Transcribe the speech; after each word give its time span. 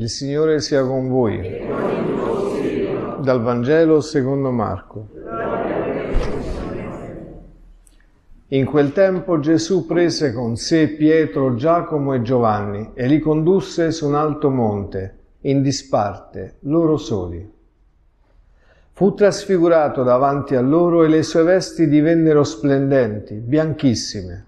Il 0.00 0.08
Signore 0.08 0.60
sia 0.60 0.84
con 0.84 1.08
voi. 1.08 1.40
Dal 3.20 3.42
Vangelo 3.42 4.00
secondo 4.00 4.52
Marco. 4.52 5.08
In 8.50 8.64
quel 8.64 8.92
tempo 8.92 9.40
Gesù 9.40 9.86
prese 9.86 10.32
con 10.32 10.54
sé 10.54 10.90
Pietro, 10.90 11.56
Giacomo 11.56 12.14
e 12.14 12.22
Giovanni 12.22 12.92
e 12.94 13.08
li 13.08 13.18
condusse 13.18 13.90
su 13.90 14.06
un 14.06 14.14
alto 14.14 14.50
monte, 14.50 15.16
in 15.40 15.62
disparte, 15.62 16.58
loro 16.60 16.96
soli. 16.96 17.52
Fu 18.92 19.14
trasfigurato 19.14 20.04
davanti 20.04 20.54
a 20.54 20.60
loro 20.60 21.02
e 21.02 21.08
le 21.08 21.24
sue 21.24 21.42
vesti 21.42 21.88
divennero 21.88 22.44
splendenti, 22.44 23.34
bianchissime. 23.34 24.44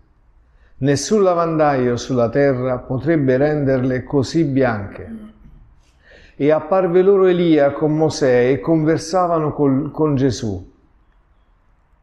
Nessun 0.77 1.25
lavandaio 1.25 1.97
sulla 1.97 2.29
terra 2.29 2.79
potrebbe 2.79 3.37
renderle 3.37 4.05
così 4.05 4.45
bianche. 4.45 5.39
E 6.41 6.51
apparve 6.51 7.03
loro 7.03 7.27
Elia 7.27 7.71
con 7.73 7.95
Mosè 7.95 8.49
e 8.49 8.61
conversavano 8.61 9.53
col, 9.53 9.91
con 9.91 10.15
Gesù. 10.15 10.73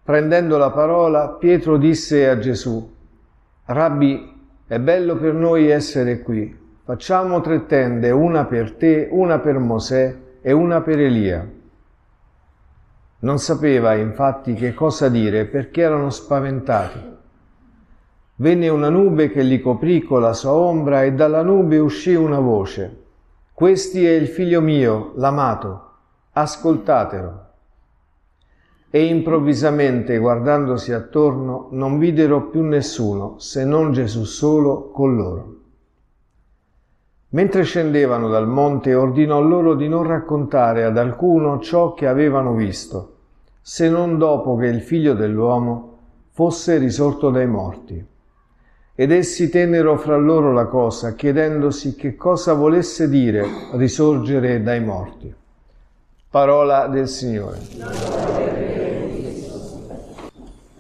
Prendendo 0.03 0.57
la 0.59 0.69
parola, 0.69 1.29
Pietro 1.29 1.77
disse 1.77 2.29
a 2.29 2.37
Gesù, 2.37 2.87
Rabbi, 3.65 4.35
è 4.67 4.77
bello 4.77 5.17
per 5.17 5.33
noi 5.33 5.71
essere 5.71 6.21
qui. 6.21 6.55
Facciamo 6.83 7.41
tre 7.41 7.65
tende, 7.65 8.11
una 8.11 8.45
per 8.45 8.73
te, 8.73 9.07
una 9.09 9.39
per 9.39 9.57
Mosè 9.57 10.15
e 10.39 10.51
una 10.51 10.81
per 10.81 10.99
Elia. 10.99 11.43
Non 13.21 13.39
sapeva 13.39 13.95
infatti 13.95 14.53
che 14.53 14.75
cosa 14.75 15.09
dire 15.09 15.45
perché 15.45 15.81
erano 15.81 16.11
spaventati. 16.11 16.99
Venne 18.35 18.69
una 18.69 18.89
nube 18.89 19.31
che 19.31 19.41
li 19.41 19.59
coprì 19.59 20.03
con 20.03 20.21
la 20.21 20.33
sua 20.33 20.51
ombra 20.51 21.01
e 21.01 21.13
dalla 21.13 21.41
nube 21.41 21.79
uscì 21.79 22.13
una 22.13 22.37
voce. 22.37 23.05
Questi 23.57 24.05
è 24.05 24.11
il 24.11 24.27
figlio 24.27 24.61
mio, 24.61 25.13
l'amato, 25.15 25.85
ascoltatelo. 26.33 27.45
E 28.91 29.05
improvvisamente, 29.05 30.19
guardandosi 30.19 30.93
attorno, 30.93 31.69
non 31.71 31.97
videro 31.97 32.49
più 32.49 32.61
nessuno 32.61 33.39
se 33.39 33.65
non 33.65 33.93
Gesù 33.93 34.25
solo 34.25 34.91
con 34.91 35.15
loro. 35.15 35.55
Mentre 37.29 37.63
scendevano 37.63 38.27
dal 38.29 38.47
monte, 38.47 38.93
ordinò 38.93 39.41
loro 39.41 39.73
di 39.73 39.87
non 39.87 40.03
raccontare 40.03 40.83
ad 40.83 40.95
alcuno 40.95 41.59
ciò 41.59 41.95
che 41.95 42.05
avevano 42.05 42.53
visto, 42.53 43.15
se 43.59 43.89
non 43.89 44.19
dopo 44.19 44.55
che 44.55 44.67
il 44.67 44.81
figlio 44.81 45.15
dell'uomo 45.15 45.97
fosse 46.29 46.77
risorto 46.77 47.31
dai 47.31 47.47
morti. 47.47 48.07
Ed 48.99 49.11
essi 49.11 49.49
tennero 49.49 49.95
fra 49.99 50.17
loro 50.17 50.51
la 50.51 50.65
cosa, 50.65 51.13
chiedendosi 51.13 51.93
che 51.93 52.15
cosa 52.15 52.53
volesse 52.53 53.07
dire 53.07 53.45
risorgere 53.73 54.63
dai 54.63 54.83
morti. 54.83 55.31
Parola 56.31 56.87
del 56.87 57.07
Signore. 57.07 57.59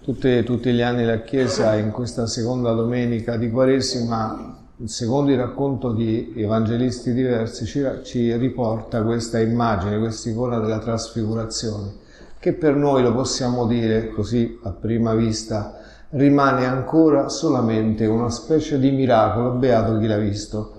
Tutte, 0.01 0.43
tutti 0.43 0.73
gli 0.73 0.81
anni 0.81 1.05
la 1.05 1.21
Chiesa 1.21 1.75
in 1.75 1.91
questa 1.91 2.25
seconda 2.25 2.71
domenica 2.71 3.37
di 3.37 3.51
Quaresima, 3.51 4.65
secondo 4.85 5.29
il 5.29 5.37
racconto 5.37 5.91
di 5.93 6.33
evangelisti 6.35 7.13
diversi, 7.13 7.65
ci, 7.65 7.85
ci 8.01 8.35
riporta 8.35 9.03
questa 9.03 9.37
immagine, 9.39 9.99
questa 9.99 10.29
icona 10.29 10.57
della 10.57 10.79
trasfigurazione, 10.79 11.91
che 12.39 12.53
per 12.53 12.73
noi 12.73 13.03
lo 13.03 13.13
possiamo 13.13 13.67
dire 13.67 14.09
così 14.09 14.57
a 14.63 14.71
prima 14.71 15.13
vista, 15.13 15.85
rimane 16.11 16.65
ancora 16.65 17.29
solamente 17.29 18.05
una 18.05 18.29
specie 18.29 18.79
di 18.79 18.91
miracolo, 18.91 19.51
beato 19.51 19.97
chi 19.97 20.07
l'ha 20.07 20.17
visto. 20.17 20.73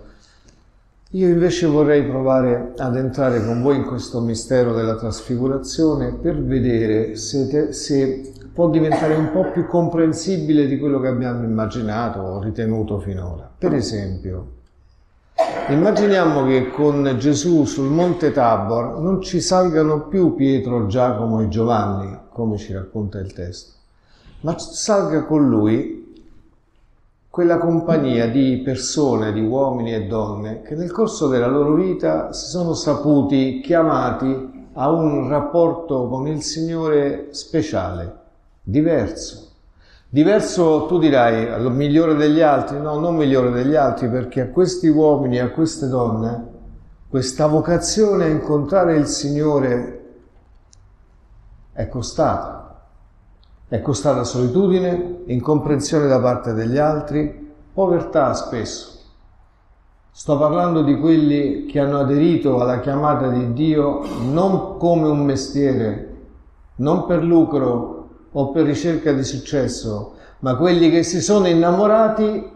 Io 1.12 1.28
invece 1.28 1.66
vorrei 1.66 2.04
provare 2.04 2.74
ad 2.76 2.96
entrare 2.96 3.42
con 3.42 3.62
voi 3.62 3.76
in 3.76 3.84
questo 3.84 4.20
mistero 4.20 4.74
della 4.74 4.96
trasfigurazione 4.96 6.12
per 6.12 6.42
vedere 6.42 7.16
se, 7.16 7.72
se 7.72 8.32
può 8.52 8.68
diventare 8.68 9.14
un 9.14 9.30
po' 9.30 9.50
più 9.50 9.66
comprensibile 9.66 10.66
di 10.66 10.78
quello 10.78 11.00
che 11.00 11.08
abbiamo 11.08 11.44
immaginato 11.44 12.18
o 12.18 12.42
ritenuto 12.42 12.98
finora. 12.98 13.48
Per 13.56 13.72
esempio, 13.72 14.46
immaginiamo 15.68 16.44
che 16.44 16.68
con 16.70 17.14
Gesù 17.18 17.64
sul 17.64 17.88
monte 17.88 18.32
Tabor 18.32 19.00
non 19.00 19.22
ci 19.22 19.40
salgano 19.40 20.08
più 20.08 20.34
Pietro, 20.34 20.88
Giacomo 20.88 21.40
e 21.40 21.48
Giovanni, 21.48 22.18
come 22.30 22.58
ci 22.58 22.72
racconta 22.72 23.18
il 23.18 23.32
testo, 23.32 23.77
ma 24.40 24.58
salga 24.58 25.24
con 25.24 25.48
lui 25.48 25.96
quella 27.28 27.58
compagnia 27.58 28.28
di 28.28 28.60
persone, 28.64 29.32
di 29.32 29.40
uomini 29.40 29.94
e 29.94 30.06
donne 30.06 30.62
che 30.62 30.74
nel 30.74 30.90
corso 30.90 31.28
della 31.28 31.46
loro 31.46 31.74
vita 31.74 32.32
si 32.32 32.46
sono 32.46 32.74
saputi 32.74 33.60
chiamati 33.60 34.68
a 34.72 34.90
un 34.90 35.28
rapporto 35.28 36.08
con 36.08 36.26
il 36.26 36.42
Signore 36.42 37.28
speciale, 37.32 38.16
diverso. 38.62 39.46
Diverso 40.08 40.86
tu 40.86 40.98
dirai, 40.98 41.60
migliore 41.70 42.14
degli 42.14 42.40
altri? 42.40 42.80
No, 42.80 42.98
non 42.98 43.16
migliore 43.16 43.50
degli 43.50 43.74
altri, 43.74 44.08
perché 44.08 44.40
a 44.40 44.48
questi 44.48 44.88
uomini 44.88 45.38
a 45.38 45.50
queste 45.50 45.86
donne 45.86 46.56
questa 47.08 47.46
vocazione 47.46 48.24
a 48.24 48.28
incontrare 48.28 48.96
il 48.96 49.06
Signore 49.06 50.04
è 51.72 51.88
costata. 51.88 52.57
È 53.70 53.82
costata 53.82 54.24
solitudine, 54.24 55.24
incomprensione 55.26 56.06
da 56.06 56.18
parte 56.20 56.54
degli 56.54 56.78
altri, 56.78 57.52
povertà 57.70 58.32
spesso. 58.32 58.98
Sto 60.10 60.38
parlando 60.38 60.82
di 60.82 60.98
quelli 60.98 61.66
che 61.66 61.78
hanno 61.78 61.98
aderito 61.98 62.58
alla 62.62 62.80
chiamata 62.80 63.28
di 63.28 63.52
Dio 63.52 64.00
non 64.32 64.78
come 64.78 65.08
un 65.08 65.22
mestiere, 65.22 66.16
non 66.76 67.04
per 67.04 67.22
lucro 67.22 68.08
o 68.32 68.50
per 68.52 68.64
ricerca 68.64 69.12
di 69.12 69.22
successo, 69.22 70.14
ma 70.38 70.56
quelli 70.56 70.88
che 70.88 71.02
si 71.02 71.20
sono 71.20 71.46
innamorati 71.46 72.50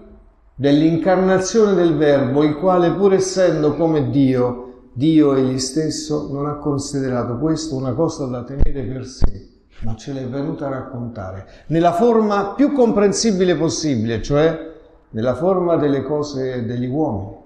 dell'incarnazione 0.54 1.74
del 1.74 1.94
Verbo, 1.94 2.42
il 2.42 2.56
quale 2.56 2.90
pur 2.90 3.12
essendo 3.12 3.74
come 3.74 4.08
Dio, 4.08 4.86
Dio 4.94 5.34
egli 5.34 5.58
stesso 5.58 6.28
non 6.32 6.46
ha 6.46 6.54
considerato 6.54 7.36
questo 7.36 7.76
una 7.76 7.92
cosa 7.92 8.24
da 8.24 8.44
tenere 8.44 8.82
per 8.82 9.04
sé, 9.04 9.51
ma 9.82 9.96
ce 9.96 10.12
l'è 10.12 10.26
venuta 10.26 10.66
a 10.66 10.70
raccontare 10.70 11.46
nella 11.66 11.92
forma 11.92 12.54
più 12.54 12.72
comprensibile 12.72 13.56
possibile, 13.56 14.22
cioè 14.22 14.70
nella 15.10 15.34
forma 15.34 15.76
delle 15.76 16.02
cose 16.02 16.64
degli 16.64 16.86
uomini, 16.86 17.36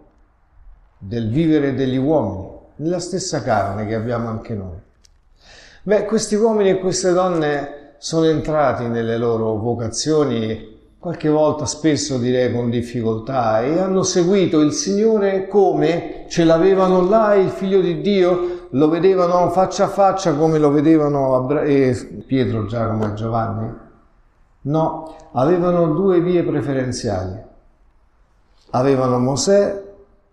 del 0.98 1.28
vivere 1.28 1.74
degli 1.74 1.96
uomini, 1.96 2.48
nella 2.76 3.00
stessa 3.00 3.42
carne 3.42 3.86
che 3.86 3.94
abbiamo 3.94 4.28
anche 4.28 4.54
noi. 4.54 4.84
Beh, 5.82 6.04
questi 6.04 6.34
uomini 6.34 6.70
e 6.70 6.78
queste 6.78 7.12
donne 7.12 7.94
sono 7.98 8.26
entrati 8.26 8.86
nelle 8.86 9.16
loro 9.16 9.56
vocazioni, 9.56 10.74
qualche 10.98 11.28
volta 11.28 11.64
spesso 11.64 12.18
direi 12.18 12.52
con 12.52 12.70
difficoltà, 12.70 13.62
e 13.62 13.78
hanno 13.78 14.02
seguito 14.02 14.60
il 14.60 14.72
Signore 14.72 15.46
come 15.48 16.24
ce 16.28 16.44
l'avevano 16.44 17.08
là 17.08 17.34
il 17.34 17.48
Figlio 17.50 17.80
di 17.80 18.00
Dio, 18.00 18.55
lo 18.70 18.88
vedevano 18.88 19.50
faccia 19.50 19.84
a 19.84 19.88
faccia 19.88 20.34
come 20.34 20.58
lo 20.58 20.70
vedevano 20.70 21.34
Abra- 21.34 21.62
eh, 21.62 22.22
Pietro, 22.26 22.66
Giacomo 22.66 23.06
e 23.06 23.14
Giovanni? 23.14 23.74
No, 24.62 25.16
avevano 25.32 25.92
due 25.94 26.20
vie 26.20 26.42
preferenziali. 26.42 27.38
Avevano 28.70 29.18
Mosè 29.18 29.84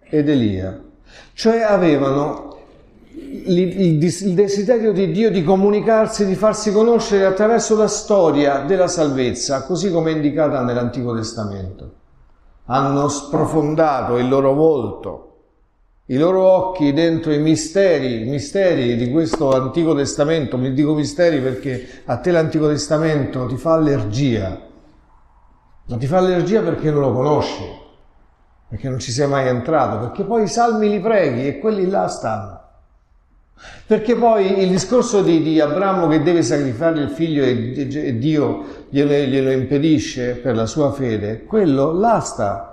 ed 0.01 0.29
Elia, 0.29 0.79
cioè 1.33 1.61
avevano 1.61 2.57
il, 3.16 3.97
desiderio 4.33 4.91
di 4.91 5.11
Dio 5.11 5.31
di 5.31 5.44
comunicarsi, 5.44 6.25
di 6.25 6.35
farsi 6.35 6.71
conoscere 6.71 7.25
attraverso 7.25 7.75
la 7.75 7.88
storia 7.88 8.59
della 8.59 8.88
salvezza, 8.88 9.63
così 9.63 9.91
come 9.91 10.11
indicata 10.11 10.61
nell'Antico 10.61 11.15
Testamento. 11.15 11.91
Hanno 12.65 13.07
sprofondato 13.07 14.17
il 14.17 14.27
loro 14.27 14.53
volto, 14.53 15.32
i 16.13 16.18
loro 16.18 16.44
occhi 16.44 16.94
dentro 16.94 17.33
i 17.33 17.39
misteri, 17.39 18.25
misteri 18.25 18.95
di 18.95 19.10
questo 19.10 19.51
Antico 19.51 19.95
Testamento. 19.95 20.57
Mi 20.57 20.71
dico 20.71 20.94
misteri 20.94 21.42
perché 21.42 22.04
a 22.06 22.18
te 22.18 22.30
l'Antico 22.30 22.68
Testamento 22.68 23.48
ti 23.48 23.56
fa 23.56 23.74
allergia, 23.74 24.62
ma 25.88 25.98
ti 25.98 26.06
fa 26.06 26.19
allergia 26.19 26.62
perché 26.62 26.92
non 26.92 27.01
lo 27.01 27.13
conosci, 27.13 27.63
perché 28.69 28.89
non 28.89 29.00
ci 29.00 29.12
sei 29.12 29.27
mai 29.27 29.48
entrato, 29.48 29.98
perché 29.98 30.24
poi 30.24 30.44
i 30.44 30.48
salmi 30.48 30.88
li 30.88 31.00
preghi 31.00 31.48
e 31.48 31.57
quelli 31.57 31.89
là 31.89 32.07
stanno. 32.07 32.62
Perché 33.88 34.16
poi 34.16 34.62
il 34.62 34.69
discorso 34.69 35.24
di, 35.24 35.42
di 35.42 35.59
Abramo 35.59 36.07
che 36.07 36.21
deve 36.21 36.44
sacrificare 36.44 37.01
il 37.01 37.09
figlio 37.09 37.44
e, 37.44 37.74
e 37.75 38.18
Dio 38.19 38.86
glielo, 38.89 39.13
glielo, 39.13 39.50
impedisce 39.50 40.36
per 40.36 40.56
la 40.56 40.68
sua 40.68 40.92
fede, 40.92 41.44
quello 41.44 41.92
là 41.92 42.19
sta. 42.19 42.72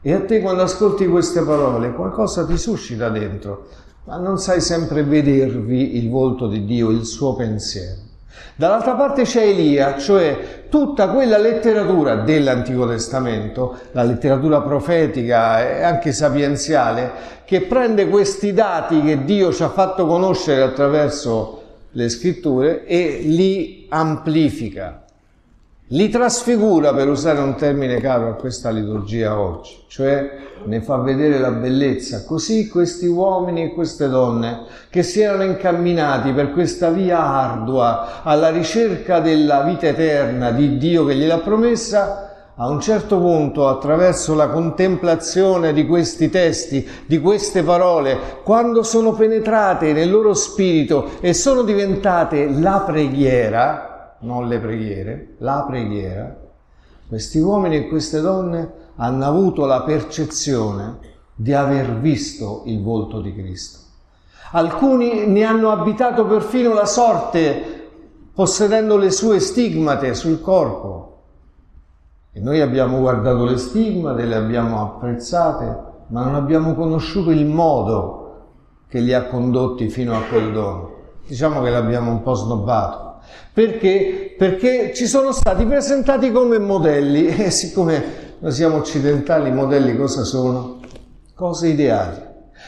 E 0.00 0.12
a 0.12 0.20
te 0.20 0.40
quando 0.40 0.62
ascolti 0.62 1.08
queste 1.08 1.42
parole 1.42 1.92
qualcosa 1.92 2.46
ti 2.46 2.56
suscita 2.56 3.08
dentro, 3.08 3.66
ma 4.04 4.16
non 4.16 4.38
sai 4.38 4.60
sempre 4.60 5.02
vedervi 5.02 5.96
il 5.96 6.08
volto 6.08 6.46
di 6.46 6.64
Dio, 6.64 6.90
il 6.90 7.04
suo 7.04 7.34
pensiero. 7.34 8.06
Dall'altra 8.54 8.94
parte 8.94 9.22
c'è 9.22 9.42
Elia, 9.42 9.98
cioè 9.98 10.66
tutta 10.68 11.08
quella 11.08 11.38
letteratura 11.38 12.16
dell'Antico 12.16 12.86
Testamento, 12.86 13.76
la 13.92 14.04
letteratura 14.04 14.60
profetica 14.60 15.68
e 15.68 15.82
anche 15.82 16.12
sapienziale, 16.12 17.10
che 17.44 17.62
prende 17.62 18.08
questi 18.08 18.52
dati 18.52 19.02
che 19.02 19.24
Dio 19.24 19.52
ci 19.52 19.64
ha 19.64 19.68
fatto 19.68 20.06
conoscere 20.06 20.62
attraverso 20.62 21.62
le 21.90 22.08
scritture 22.08 22.84
e 22.86 23.20
li 23.24 23.86
amplifica, 23.88 25.04
li 25.88 26.10
trasfigura, 26.10 26.92
per 26.92 27.08
usare 27.08 27.38
un 27.38 27.54
termine 27.54 27.98
caro 27.98 28.28
a 28.28 28.34
questa 28.34 28.68
liturgia 28.68 29.40
oggi, 29.40 29.84
cioè 29.86 30.36
ne 30.64 30.82
fa 30.82 30.96
vedere 30.98 31.38
la 31.38 31.50
bellezza. 31.50 32.24
Così 32.24 32.68
questi 32.68 33.06
uomini 33.06 33.62
e 33.62 33.72
queste 33.72 34.08
donne 34.08 34.64
che 34.90 35.02
si 35.02 35.20
erano 35.20 35.44
incamminati 35.44 36.32
per 36.32 36.52
questa 36.52 36.90
via 36.90 37.24
ardua 37.24 38.22
alla 38.22 38.50
ricerca 38.50 39.20
della 39.20 39.62
vita 39.62 39.86
eterna 39.86 40.50
di 40.50 40.76
Dio 40.76 41.06
che 41.06 41.14
gliel'ha 41.14 41.38
promessa, 41.38 42.52
a 42.54 42.68
un 42.68 42.80
certo 42.80 43.18
punto, 43.18 43.68
attraverso 43.68 44.34
la 44.34 44.48
contemplazione 44.48 45.72
di 45.72 45.86
questi 45.86 46.28
testi, 46.28 46.86
di 47.06 47.18
queste 47.20 47.62
parole, 47.62 48.18
quando 48.42 48.82
sono 48.82 49.12
penetrate 49.12 49.92
nel 49.92 50.10
loro 50.10 50.34
spirito 50.34 51.12
e 51.20 51.32
sono 51.32 51.62
diventate 51.62 52.50
la 52.50 52.82
preghiera, 52.84 53.87
non 54.20 54.48
le 54.48 54.58
preghiere, 54.58 55.34
la 55.38 55.64
preghiera, 55.66 56.36
questi 57.08 57.38
uomini 57.38 57.76
e 57.76 57.88
queste 57.88 58.20
donne 58.20 58.70
hanno 58.96 59.24
avuto 59.24 59.64
la 59.64 59.82
percezione 59.82 60.98
di 61.34 61.54
aver 61.54 61.98
visto 62.00 62.62
il 62.66 62.82
volto 62.82 63.20
di 63.20 63.32
Cristo. 63.32 63.78
Alcuni 64.52 65.26
ne 65.26 65.44
hanno 65.44 65.70
abitato 65.70 66.26
perfino 66.26 66.74
la 66.74 66.86
sorte, 66.86 67.86
possedendo 68.34 68.96
le 68.96 69.10
sue 69.10 69.40
stigmate 69.40 70.14
sul 70.14 70.40
corpo. 70.40 71.22
E 72.32 72.40
noi 72.40 72.60
abbiamo 72.60 72.98
guardato 72.98 73.44
le 73.44 73.56
stigmate, 73.56 74.24
le 74.24 74.34
abbiamo 74.34 74.82
apprezzate, 74.82 75.86
ma 76.08 76.24
non 76.24 76.34
abbiamo 76.34 76.74
conosciuto 76.74 77.30
il 77.30 77.46
modo 77.46 78.26
che 78.88 79.00
li 79.00 79.12
ha 79.12 79.26
condotti 79.26 79.88
fino 79.88 80.16
a 80.16 80.22
quel 80.22 80.52
dono. 80.52 80.92
Diciamo 81.26 81.62
che 81.62 81.70
l'abbiamo 81.70 82.10
un 82.10 82.22
po' 82.22 82.34
snobbato. 82.34 83.07
Perché? 83.52 84.34
Perché 84.36 84.92
ci 84.94 85.06
sono 85.06 85.32
stati 85.32 85.64
presentati 85.64 86.30
come 86.30 86.58
modelli 86.58 87.26
e 87.34 87.50
siccome 87.50 88.26
noi 88.38 88.52
siamo 88.52 88.76
occidentali, 88.76 89.48
i 89.48 89.52
modelli 89.52 89.96
cosa 89.96 90.24
sono? 90.24 90.80
Cose 91.34 91.68
ideali. 91.68 92.26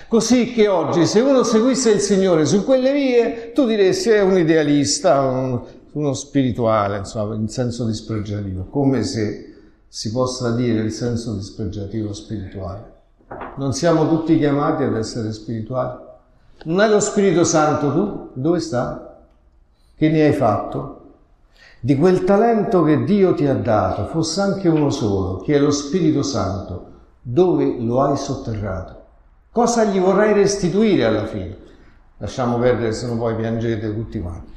Così 0.08 0.52
che 0.52 0.68
oggi 0.68 1.06
se 1.06 1.20
uno 1.20 1.42
seguisse 1.42 1.90
il 1.90 2.00
Signore 2.00 2.44
su 2.44 2.64
quelle 2.64 2.92
vie, 2.92 3.52
tu 3.52 3.66
diresti 3.66 4.10
è 4.10 4.20
un 4.20 4.38
idealista, 4.38 5.20
un, 5.20 5.60
uno 5.92 6.12
spirituale, 6.14 6.98
insomma, 6.98 7.34
in 7.34 7.48
senso 7.48 7.84
dispregiativo, 7.84 8.66
come 8.70 9.02
se 9.02 9.54
si 9.86 10.10
possa 10.10 10.52
dire 10.52 10.80
il 10.82 10.92
senso 10.92 11.34
dispregiativo 11.34 12.12
spirituale. 12.12 12.98
Non 13.56 13.72
siamo 13.72 14.08
tutti 14.08 14.36
chiamati 14.38 14.82
ad 14.82 14.96
essere 14.96 15.32
spirituali. 15.32 15.98
Non 16.64 16.80
è 16.80 16.88
lo 16.88 17.00
Spirito 17.00 17.44
Santo 17.44 17.92
tu? 17.92 18.30
Dove 18.34 18.60
sta? 18.60 19.09
Che 20.00 20.08
ne 20.08 20.24
hai 20.24 20.32
fatto? 20.32 21.00
Di 21.78 21.94
quel 21.94 22.24
talento 22.24 22.82
che 22.84 23.04
Dio 23.04 23.34
ti 23.34 23.46
ha 23.46 23.52
dato, 23.52 24.06
fosse 24.06 24.40
anche 24.40 24.66
uno 24.66 24.88
solo, 24.88 25.40
che 25.40 25.56
è 25.56 25.58
lo 25.58 25.70
Spirito 25.70 26.22
Santo, 26.22 26.86
dove 27.20 27.76
lo 27.78 28.00
hai 28.00 28.16
sotterrato? 28.16 29.04
Cosa 29.52 29.84
gli 29.84 30.00
vorrai 30.00 30.32
restituire 30.32 31.04
alla 31.04 31.26
fine? 31.26 31.54
Lasciamo 32.16 32.56
perdere, 32.56 32.92
se 32.92 33.08
no 33.08 33.18
poi 33.18 33.36
piangete 33.36 33.92
tutti 33.92 34.18
quanti. 34.22 34.52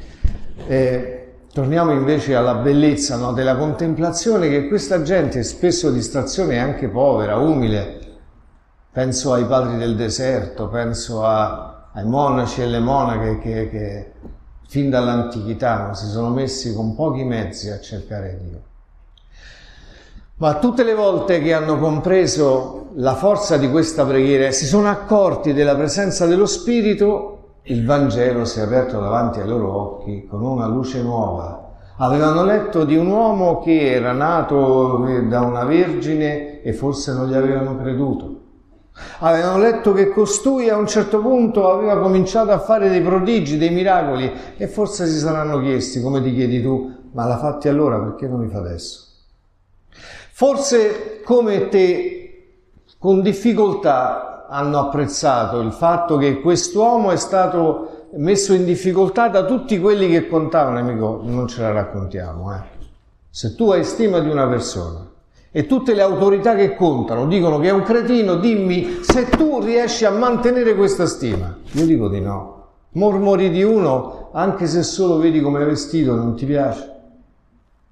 Eh, 0.66 1.34
Torniamo 1.52 1.92
invece 1.92 2.36
alla 2.36 2.56
bellezza 2.56 3.18
no, 3.18 3.34
della 3.34 3.58
contemplazione 3.58 4.48
che 4.48 4.70
questa 4.70 5.02
gente, 5.02 5.44
spesso 5.44 5.92
di 5.92 6.02
stazione 6.02 6.58
anche 6.58 6.88
povera, 6.88 7.36
umile, 7.36 8.00
penso 8.94 9.34
ai 9.34 9.46
padri 9.46 9.78
del 9.78 9.98
deserto, 9.98 10.70
penso 10.70 11.26
a, 11.26 11.90
ai 11.92 12.06
monaci 12.06 12.62
e 12.62 12.64
alle 12.64 12.80
monache 12.80 13.40
che, 13.40 13.70
che 13.70 14.12
fin 14.68 14.90
dall'antichità 14.90 15.94
si 15.94 16.08
sono 16.08 16.30
messi 16.30 16.74
con 16.74 16.96
pochi 16.96 17.24
mezzi 17.24 17.70
a 17.70 17.80
cercare 17.80 18.40
Dio. 18.42 18.62
Ma 20.38 20.56
tutte 20.56 20.84
le 20.84 20.94
volte 20.94 21.42
che 21.42 21.54
hanno 21.54 21.78
compreso 21.78 22.90
la 22.96 23.16
forza 23.16 23.58
di 23.58 23.70
questa 23.70 24.06
preghiera 24.06 24.48
e 24.48 24.52
si 24.52 24.66
sono 24.66 24.90
accorti 24.90 25.54
della 25.54 25.76
presenza 25.76 26.26
dello 26.26 26.46
Spirito, 26.46 27.60
il 27.64 27.86
Vangelo 27.86 28.44
si 28.44 28.60
è 28.60 28.64
aperto 28.64 29.00
davanti 29.00 29.40
ai 29.40 29.48
loro 29.48 29.74
occhi 29.74 30.26
con 30.28 30.42
una 30.42 30.68
luce 30.68 31.02
nuova. 31.02 31.62
Avevano 31.98 32.44
letto 32.44 32.84
di 32.84 32.98
un 32.98 33.08
uomo 33.08 33.62
che 33.62 33.92
era 33.92 34.12
nato 34.12 35.06
da 35.28 35.42
una 35.42 35.64
vergine 35.64 36.62
e 36.62 36.74
forse 36.74 37.14
non 37.14 37.30
gli 37.30 37.36
avevano 37.36 37.78
creduto. 37.78 38.33
Avevano 39.20 39.58
letto 39.58 39.92
che 39.94 40.10
costui 40.10 40.70
a 40.70 40.78
un 40.78 40.88
certo 40.88 41.20
punto 41.20 41.72
aveva 41.72 41.98
cominciato 41.98 42.52
a 42.52 42.60
fare 42.60 42.90
dei 42.90 43.02
prodigi, 43.02 43.58
dei 43.58 43.72
miracoli 43.72 44.32
e 44.56 44.68
forse 44.68 45.08
si 45.08 45.18
saranno 45.18 45.60
chiesti, 45.60 46.02
come 46.02 46.22
ti 46.22 46.34
chiedi 46.34 46.62
tu, 46.62 47.10
ma 47.14 47.26
l'ha 47.26 47.38
fatti 47.38 47.68
allora 47.68 48.00
perché 48.00 48.28
non 48.28 48.42
li 48.42 48.50
fa 48.50 48.60
adesso? 48.60 49.08
Forse 50.32 51.22
come 51.24 51.70
te, 51.70 52.46
con 53.00 53.22
difficoltà, 53.22 54.46
hanno 54.48 54.80
apprezzato 54.80 55.60
il 55.62 55.72
fatto 55.72 56.18
che 56.18 56.40
quest'uomo 56.40 57.10
è 57.12 57.16
stato 57.16 58.08
messo 58.16 58.54
in 58.54 58.66
difficoltà 58.66 59.28
da 59.28 59.46
tutti 59.46 59.80
quelli 59.80 60.08
che 60.08 60.28
contavano, 60.28 60.78
amico, 60.78 61.22
non 61.24 61.48
ce 61.48 61.62
la 61.62 61.72
raccontiamo. 61.72 62.54
Eh. 62.54 62.62
Se 63.30 63.56
tu 63.56 63.72
hai 63.72 63.84
stima 63.84 64.20
di 64.20 64.30
una 64.30 64.48
persona 64.48 65.10
e 65.56 65.68
tutte 65.68 65.94
le 65.94 66.02
autorità 66.02 66.56
che 66.56 66.76
contano 66.76 67.28
dicono 67.28 67.60
che 67.60 67.68
è 67.68 67.72
un 67.72 67.84
cretino, 67.84 68.38
dimmi 68.38 69.02
se 69.02 69.30
tu 69.30 69.62
riesci 69.62 70.04
a 70.04 70.10
mantenere 70.10 70.74
questa 70.74 71.06
stima. 71.06 71.56
Io 71.74 71.86
dico 71.86 72.10
di 72.10 72.20
no. 72.20 72.62
Mormori 72.94 73.52
di 73.52 73.62
uno, 73.62 74.30
anche 74.34 74.66
se 74.66 74.82
solo 74.82 75.18
vedi 75.18 75.42
come 75.42 75.62
è 75.62 75.66
vestito, 75.66 76.16
non 76.16 76.36
ti 76.36 76.46
piace. 76.46 76.92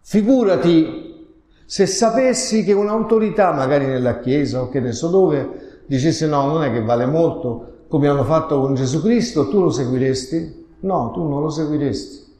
Figurati 0.02 1.28
se 1.63 1.86
sapessi 1.86 2.63
che 2.63 2.74
un'autorità, 2.74 3.52
magari 3.52 3.86
nella 3.86 4.18
chiesa 4.18 4.63
o 4.63 4.69
che 4.69 4.80
ne 4.80 4.92
so 4.92 5.10
dove, 5.10 5.84
dicesse 5.86 6.25
no, 6.25 6.48
non 6.48 6.63
è 6.63 6.72
che 6.72 6.81
vale 6.81 7.06
molto 7.06 7.84
come 7.88 8.08
hanno 8.08 8.24
fatto 8.24 8.60
con 8.60 8.74
Gesù 8.74 9.02
Cristo, 9.02 9.50
tu 9.50 9.62
lo 9.62 9.69
seguiresti? 9.69 10.66
No, 10.80 11.12
tu 11.13 11.28
non 11.28 11.42
lo 11.42 11.50
seguiresti. 11.50 12.31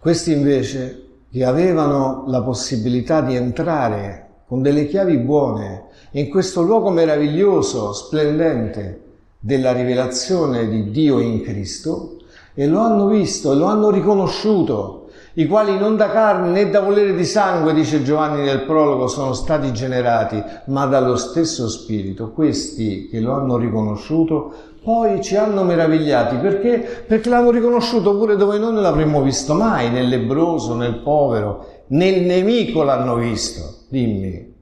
Questi 0.00 0.32
invece, 0.32 1.08
che 1.30 1.44
avevano 1.44 2.24
la 2.28 2.40
possibilità 2.40 3.20
di 3.20 3.36
entrare 3.36 4.28
con 4.46 4.62
delle 4.62 4.86
chiavi 4.86 5.18
buone 5.18 5.88
in 6.12 6.30
questo 6.30 6.62
luogo 6.62 6.88
meraviglioso, 6.88 7.92
splendente 7.92 9.02
della 9.38 9.72
rivelazione 9.72 10.70
di 10.70 10.90
Dio 10.90 11.18
in 11.18 11.42
Cristo, 11.42 12.16
e 12.54 12.66
lo 12.66 12.78
hanno 12.78 13.08
visto 13.08 13.52
e 13.52 13.56
lo 13.56 13.66
hanno 13.66 13.90
riconosciuto 13.90 15.00
i 15.34 15.46
quali 15.46 15.78
non 15.78 15.96
da 15.96 16.10
carne 16.10 16.50
né 16.50 16.70
da 16.70 16.80
volere 16.80 17.14
di 17.14 17.24
sangue, 17.24 17.72
dice 17.72 18.02
Giovanni 18.02 18.42
nel 18.42 18.62
prologo, 18.62 19.06
sono 19.06 19.32
stati 19.32 19.72
generati, 19.72 20.42
ma 20.66 20.86
dallo 20.86 21.14
stesso 21.14 21.68
Spirito. 21.68 22.32
Questi 22.32 23.06
che 23.06 23.20
lo 23.20 23.34
hanno 23.34 23.56
riconosciuto 23.56 24.52
poi 24.82 25.22
ci 25.22 25.36
hanno 25.36 25.62
meravigliati 25.62 26.36
perché? 26.36 27.04
Perché 27.06 27.28
l'hanno 27.28 27.50
riconosciuto 27.50 28.16
pure 28.16 28.36
dove 28.36 28.58
noi 28.58 28.72
non 28.72 28.82
l'avremmo 28.82 29.22
visto 29.22 29.54
mai, 29.54 29.90
nel 29.90 30.08
lebroso, 30.08 30.74
nel 30.74 31.00
povero, 31.00 31.84
nel 31.88 32.22
nemico 32.22 32.82
l'hanno 32.82 33.16
visto. 33.16 33.84
Dimmi, 33.88 34.54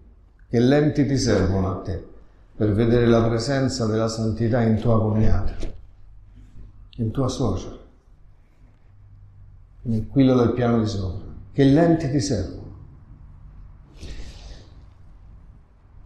che 0.49 0.59
lenti 0.59 1.07
ti 1.07 1.17
servono 1.17 1.71
a 1.71 1.77
te 1.77 2.05
per 2.57 2.73
vedere 2.73 3.07
la 3.07 3.23
presenza 3.23 3.87
della 3.87 4.09
santità 4.09 4.61
in 4.63 4.79
tua 4.79 5.01
cognata, 5.01 5.55
in 6.97 7.11
tua 7.11 7.29
suocera? 7.29 7.79
nel 9.89 10.07
quello 10.07 10.35
del 10.35 10.53
piano 10.53 10.81
di 10.81 10.87
sopra. 10.87 11.27
Che 11.53 11.65
lenti 11.65 12.11
ti 12.11 12.21
servono? 12.21 12.67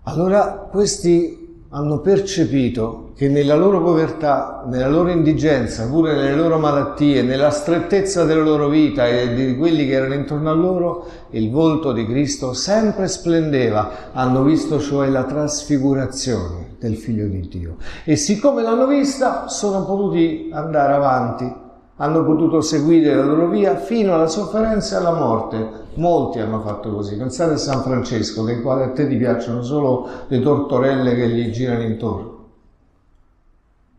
Allora 0.04 0.68
questi 0.70 1.41
hanno 1.74 2.00
percepito 2.00 3.12
che 3.16 3.28
nella 3.28 3.54
loro 3.54 3.82
povertà, 3.82 4.62
nella 4.66 4.88
loro 4.88 5.10
indigenza, 5.10 5.86
pure 5.88 6.14
nelle 6.14 6.34
loro 6.34 6.58
malattie, 6.58 7.22
nella 7.22 7.50
strettezza 7.50 8.24
della 8.24 8.42
loro 8.42 8.68
vita 8.68 9.06
e 9.06 9.34
di 9.34 9.56
quelli 9.56 9.86
che 9.86 9.92
erano 9.92 10.12
intorno 10.12 10.50
a 10.50 10.54
loro, 10.54 11.06
il 11.30 11.50
volto 11.50 11.92
di 11.92 12.06
Cristo 12.06 12.52
sempre 12.52 13.08
splendeva. 13.08 14.10
Hanno 14.12 14.42
visto 14.42 14.80
cioè 14.80 15.08
la 15.08 15.24
trasfigurazione 15.24 16.76
del 16.78 16.96
Figlio 16.96 17.26
di 17.26 17.48
Dio. 17.48 17.76
E 18.04 18.16
siccome 18.16 18.60
l'hanno 18.60 18.86
vista, 18.86 19.48
sono 19.48 19.84
potuti 19.86 20.50
andare 20.52 20.92
avanti 20.92 21.60
hanno 21.96 22.24
potuto 22.24 22.60
seguire 22.60 23.14
la 23.14 23.24
loro 23.24 23.48
via 23.48 23.76
fino 23.76 24.14
alla 24.14 24.26
sofferenza 24.26 24.96
e 24.96 24.98
alla 25.00 25.14
morte. 25.14 25.80
Molti 25.94 26.40
hanno 26.40 26.60
fatto 26.60 26.90
così. 26.92 27.16
Pensate 27.16 27.52
a 27.52 27.56
San 27.58 27.82
Francesco, 27.82 28.44
che 28.44 28.60
quale 28.60 28.84
a 28.84 28.92
te 28.92 29.06
ti 29.06 29.16
piacciono 29.16 29.62
solo 29.62 30.08
le 30.26 30.40
tortorelle 30.40 31.14
che 31.14 31.28
gli 31.28 31.50
girano 31.50 31.82
intorno. 31.82 32.48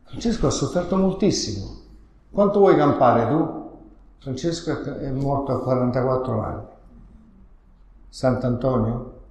Francesco 0.03 0.47
ha 0.47 0.51
sofferto 0.51 0.95
moltissimo. 0.95 1.81
Quanto 2.31 2.59
vuoi 2.59 2.75
campare 2.75 3.27
tu? 3.29 3.61
Francesco 4.19 4.83
è 4.95 5.11
morto 5.11 5.51
a 5.51 5.61
44 5.61 6.41
anni. 6.41 6.63
Sant'Antonio, 8.09 9.21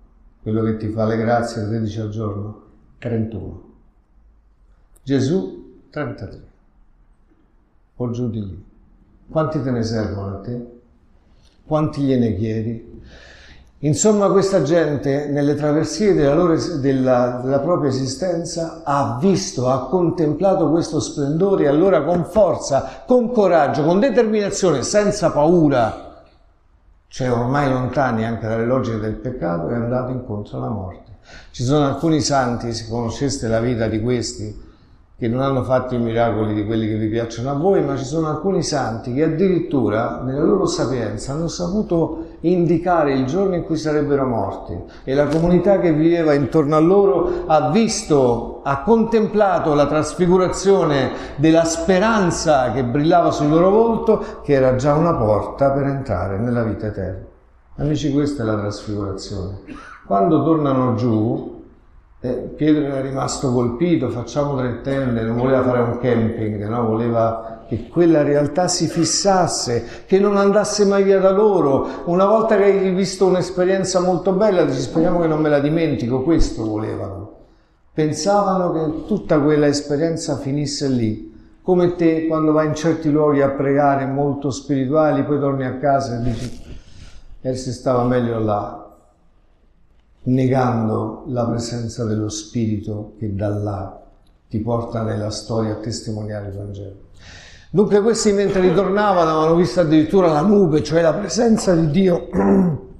quello 0.43 0.63
che 0.63 0.77
ti 0.77 0.89
fa 0.89 1.05
le 1.05 1.17
grazie 1.17 1.67
13 1.67 2.01
al 2.01 2.09
giorno, 2.11 2.63
31. 2.99 3.63
Gesù, 5.03 5.81
33. 5.91 6.52
O 8.03 8.11
giù 8.11 8.29
di 8.29 8.41
lì. 8.41 8.65
Quanti 9.31 9.63
te 9.63 9.71
ne 9.71 9.85
servono 9.85 10.35
a 10.35 10.41
te? 10.41 10.67
Quanti 11.65 12.03
gliene 12.03 12.35
chiedi? 12.35 13.01
Insomma, 13.79 14.29
questa 14.29 14.63
gente 14.63 15.27
nelle 15.27 15.55
traversie 15.55 16.13
della, 16.13 16.35
loro, 16.35 16.57
della, 16.81 17.41
della, 17.43 17.61
propria 17.61 17.91
esistenza 17.91 18.83
ha 18.85 19.19
visto, 19.21 19.71
ha 19.71 19.87
contemplato 19.87 20.71
questo 20.71 20.99
splendore 20.99 21.65
e 21.65 21.69
allora 21.69 22.03
con 22.03 22.25
forza, 22.25 23.05
con 23.07 23.31
coraggio, 23.31 23.85
con 23.85 24.01
determinazione, 24.01 24.83
senza 24.83 25.31
paura, 25.31 26.25
cioè 27.07 27.31
ormai 27.31 27.71
lontani 27.71 28.25
anche 28.25 28.47
dalle 28.49 28.67
logiche 28.67 28.99
del 28.99 29.15
peccato, 29.15 29.69
è 29.69 29.75
andato 29.75 30.11
incontro 30.11 30.59
alla 30.59 30.71
morte. 30.71 31.11
Ci 31.53 31.63
sono 31.63 31.87
alcuni 31.87 32.21
santi, 32.21 32.73
se 32.73 32.89
conosceste 32.89 33.47
la 33.47 33.61
vita 33.61 33.87
di 33.87 34.01
questi, 34.01 34.71
che 35.23 35.29
non 35.29 35.41
hanno 35.41 35.63
fatto 35.63 35.95
i 35.95 35.99
miracoli 35.99 36.53
di 36.53 36.67
quelli 36.67 36.89
che 36.89 36.97
vi 36.97 37.07
piacciono 37.07 37.49
a 37.49 37.55
voi, 37.55 37.81
ma 37.81 37.97
ci 37.97 38.05
sono 38.05 38.27
alcuni 38.27 38.61
santi 38.65 39.15
che 39.15 39.23
addirittura 39.23 40.21
nella 40.21 40.43
loro 40.43 40.67
sapienza 40.67 41.31
hanno 41.31 41.47
saputo 41.47 42.39
indicare 42.41 43.13
il 43.13 43.25
giorno 43.25 43.55
in 43.55 43.63
cui 43.63 43.77
sarebbero 43.77 44.27
morti 44.27 44.77
e 45.05 45.15
la 45.15 45.27
comunità 45.27 45.79
che 45.79 45.93
viveva 45.93 46.35
intorno 46.35 46.75
a 46.75 46.81
loro 46.81 47.45
ha 47.47 47.71
visto, 47.71 48.63
ha 48.65 48.83
contemplato 48.83 49.75
la 49.75 49.87
trasfigurazione 49.87 51.13
della 51.37 51.63
speranza 51.63 52.73
che 52.73 52.83
brillava 52.83 53.31
sul 53.31 53.49
loro 53.49 53.71
volto, 53.71 54.25
che 54.43 54.55
era 54.55 54.75
già 54.75 54.95
una 54.97 55.15
porta 55.15 55.71
per 55.71 55.85
entrare 55.85 56.37
nella 56.37 56.65
vita 56.65 56.89
eterna. 56.89 57.25
Amici, 57.77 58.11
questa 58.11 58.43
è 58.43 58.47
la 58.47 58.59
trasfigurazione. 58.59 59.61
Quando 60.05 60.43
tornano 60.43 60.97
giù, 60.97 61.52
eh, 62.25 62.35
Pietro 62.55 62.85
era 62.85 63.01
rimasto 63.01 63.53
colpito, 63.53 64.09
facciamo 64.09 64.57
tre 64.57 64.81
tende, 64.81 65.23
non 65.23 65.37
voleva 65.37 65.65
fare 65.65 65.81
un 65.81 65.99
camping, 65.99 66.69
no? 66.69 66.87
voleva 66.87 67.65
che 67.69 67.89
quella 67.89 68.23
realtà 68.23 68.69
si 68.69 68.87
fissasse, 68.87 70.05
che 70.07 70.21
non 70.21 70.37
andasse 70.37 70.85
mai 70.85 71.03
via 71.03 71.19
da 71.19 71.33
loro. 71.33 72.05
Una 72.05 72.25
volta 72.27 72.57
che 72.57 72.63
hai 72.63 72.91
visto 72.93 73.27
un'esperienza 73.27 73.99
molto 73.99 74.33
bella, 74.33 74.65
dici 74.65 74.83
speriamo 74.83 75.19
che 75.19 75.27
non 75.27 75.41
me 75.41 75.49
la 75.49 75.59
dimentico, 75.59 76.23
questo 76.23 76.65
volevano. 76.65 77.39
Pensavano 77.93 78.73
che 78.73 79.07
tutta 79.07 79.41
quella 79.41 79.67
esperienza 79.67 80.37
finisse 80.37 80.87
lì, 80.87 81.59
come 81.61 81.97
te 81.97 82.29
quando 82.29 82.53
vai 82.53 82.69
in 82.69 82.75
certi 82.77 83.11
luoghi 83.11 83.43
a 83.43 83.51
pregare 83.51 84.07
molto 84.07 84.51
spirituali, 84.51 85.25
poi 85.25 85.41
torni 85.41 85.65
a 85.65 85.77
casa 85.79 86.21
e 86.21 86.23
dici, 86.23 86.61
e 87.41 87.57
si 87.57 87.73
stava 87.73 88.05
meglio 88.05 88.39
là, 88.39 88.92
negando 90.25 91.25
la 91.29 91.47
presenza 91.47 92.05
dello 92.05 92.29
Spirito 92.29 93.15
che 93.19 93.35
da 93.35 93.49
là 93.49 94.01
ti 94.49 94.59
porta 94.61 95.03
nella 95.03 95.31
storia 95.31 95.73
a 95.73 95.77
testimoniare 95.77 96.49
il 96.49 96.55
Vangelo. 96.55 96.97
Dunque 97.71 98.03
questi 98.03 98.33
mentre 98.33 98.61
ritornavano 98.61 99.31
avevano 99.31 99.55
visto 99.55 99.81
addirittura 99.81 100.31
la 100.31 100.43
nube, 100.43 100.83
cioè 100.83 101.01
la 101.01 101.15
presenza 101.15 101.75
di 101.75 101.91
Dio. 101.91 102.29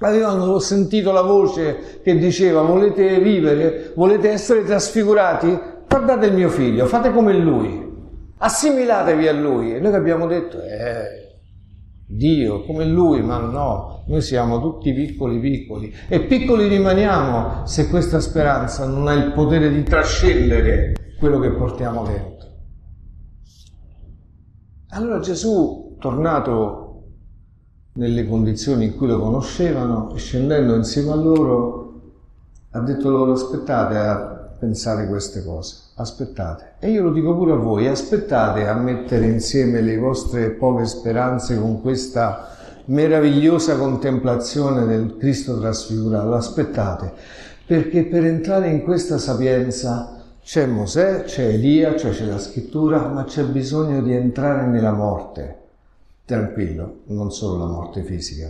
Avevano 0.00 0.58
sentito 0.58 1.10
la 1.12 1.22
voce 1.22 2.00
che 2.02 2.16
diceva 2.18 2.62
volete 2.62 3.18
vivere, 3.20 3.92
volete 3.94 4.30
essere 4.30 4.64
trasfigurati? 4.64 5.58
Guardate 5.88 6.26
il 6.26 6.34
mio 6.34 6.48
figlio, 6.48 6.86
fate 6.86 7.12
come 7.12 7.32
lui, 7.32 7.92
assimilatevi 8.38 9.26
a 9.26 9.32
lui. 9.32 9.74
E 9.74 9.80
noi 9.80 9.90
che 9.90 9.96
abbiamo 9.96 10.26
detto, 10.26 10.60
eh, 10.62 11.27
Dio 12.10 12.64
come 12.64 12.86
Lui, 12.86 13.20
ma 13.20 13.38
no, 13.38 14.04
noi 14.06 14.22
siamo 14.22 14.62
tutti 14.62 14.94
piccoli 14.94 15.38
piccoli 15.40 15.94
e 16.08 16.20
piccoli 16.20 16.66
rimaniamo 16.66 17.66
se 17.66 17.90
questa 17.90 18.18
speranza 18.18 18.86
non 18.86 19.06
ha 19.08 19.12
il 19.12 19.32
potere 19.32 19.70
di 19.70 19.82
trascendere 19.82 20.94
quello 21.18 21.38
che 21.38 21.50
portiamo 21.50 22.04
dentro. 22.04 22.48
Allora 24.88 25.20
Gesù, 25.20 25.96
tornato 26.00 26.86
nelle 27.94 28.26
condizioni 28.26 28.86
in 28.86 28.96
cui 28.96 29.06
lo 29.06 29.20
conoscevano, 29.20 30.14
scendendo 30.16 30.74
insieme 30.76 31.10
a 31.10 31.16
loro, 31.16 32.00
ha 32.70 32.80
detto 32.80 33.10
loro 33.10 33.32
aspettate, 33.32 34.56
pensare 34.58 35.06
queste 35.08 35.44
cose. 35.44 35.87
Aspettate. 36.00 36.74
E 36.78 36.90
io 36.90 37.02
lo 37.02 37.12
dico 37.12 37.34
pure 37.34 37.52
a 37.52 37.56
voi, 37.56 37.88
aspettate 37.88 38.68
a 38.68 38.74
mettere 38.74 39.26
insieme 39.26 39.80
le 39.80 39.98
vostre 39.98 40.50
poche 40.50 40.86
speranze 40.86 41.58
con 41.58 41.80
questa 41.80 42.56
meravigliosa 42.84 43.76
contemplazione 43.76 44.86
del 44.86 45.16
Cristo 45.18 45.58
trasfigurato. 45.58 46.34
Aspettate, 46.34 47.12
perché 47.66 48.04
per 48.04 48.24
entrare 48.24 48.68
in 48.68 48.84
questa 48.84 49.18
sapienza 49.18 50.22
c'è 50.40 50.66
Mosè, 50.66 51.24
c'è 51.24 51.46
Elia, 51.46 51.96
cioè 51.96 52.12
c'è 52.12 52.26
la 52.26 52.38
scrittura, 52.38 53.08
ma 53.08 53.24
c'è 53.24 53.42
bisogno 53.42 54.00
di 54.00 54.14
entrare 54.14 54.66
nella 54.66 54.92
morte. 54.92 55.56
Tranquillo, 56.24 57.00
non 57.06 57.32
solo 57.32 57.58
la 57.58 57.70
morte 57.70 58.04
fisica 58.04 58.48